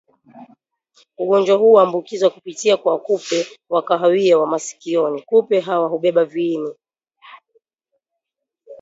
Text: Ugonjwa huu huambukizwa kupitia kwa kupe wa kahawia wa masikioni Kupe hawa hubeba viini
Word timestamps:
Ugonjwa 1.17 1.57
huu 1.57 1.69
huambukizwa 1.69 2.29
kupitia 2.29 2.77
kwa 2.77 2.99
kupe 2.99 3.47
wa 3.69 3.81
kahawia 3.83 4.37
wa 4.37 4.47
masikioni 4.47 5.21
Kupe 5.21 5.59
hawa 5.59 5.87
hubeba 5.89 6.25
viini 6.25 6.73